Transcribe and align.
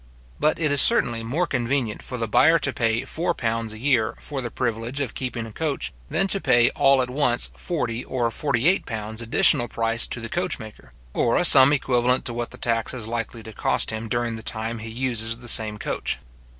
But 0.39 0.57
it 0.57 0.71
is 0.71 0.81
certainly 0.81 1.23
more 1.23 1.45
convenient 1.45 2.01
for 2.01 2.17
the 2.17 2.27
buyer 2.27 2.57
to 2.57 2.73
pay 2.73 3.05
four 3.05 3.35
pounds 3.35 3.71
a 3.71 3.77
year 3.77 4.15
for 4.17 4.41
the 4.41 4.49
privilege 4.49 4.99
of 4.99 5.13
keeping 5.13 5.45
a 5.45 5.51
coach, 5.53 5.93
than 6.09 6.27
to 6.29 6.41
pay 6.41 6.71
all 6.71 7.03
at 7.03 7.09
once 7.11 7.51
forty 7.55 8.03
or 8.05 8.31
forty 8.31 8.67
eight 8.67 8.87
pounds 8.87 9.21
additional 9.21 9.67
price 9.67 10.07
to 10.07 10.19
the 10.19 10.27
coach 10.27 10.57
maker; 10.57 10.89
or 11.13 11.37
a 11.37 11.45
sum 11.45 11.71
equivalent 11.71 12.25
to 12.25 12.33
what 12.33 12.49
the 12.49 12.57
tax 12.57 12.95
is 12.95 13.07
likely 13.07 13.43
to 13.43 13.53
cost 13.53 13.91
him 13.91 14.09
during 14.09 14.37
the 14.37 14.41
time 14.41 14.79
he 14.79 14.89
uses 14.89 15.37
the 15.37 15.47
same 15.47 15.77
coach. 15.77 16.17